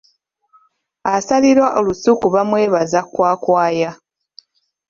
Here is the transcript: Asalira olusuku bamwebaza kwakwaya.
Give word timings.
Asalira 1.15 1.65
olusuku 1.79 2.25
bamwebaza 2.33 2.99
kwakwaya. 3.13 3.91